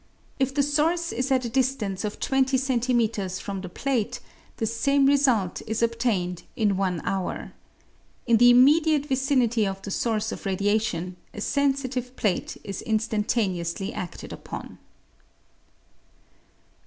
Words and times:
If 0.39 0.55
the 0.55 0.63
source 0.63 1.11
is 1.11 1.31
at 1.31 1.45
a 1.45 1.47
distance 1.49 2.03
of 2.03 2.19
20 2.19 2.57
cm. 2.57 3.39
from 3.39 3.61
the 3.61 3.69
plate, 3.69 4.19
the 4.57 4.65
same 4.65 5.05
result 5.05 5.61
is 5.67 5.83
obtained 5.83 6.41
in 6.55 6.75
one 6.75 7.01
hour. 7.05 7.53
In 8.25 8.37
the 8.37 8.49
immediate 8.49 9.05
vicinity 9.05 9.67
of 9.67 9.79
the 9.83 9.91
source 9.91 10.31
of 10.31 10.47
radiation, 10.47 11.17
a 11.35 11.41
sensitive 11.41 12.15
plate 12.15 12.57
is 12.63 12.81
instantaneously 12.81 13.93
aded 13.93 14.33
upon. 14.33 14.79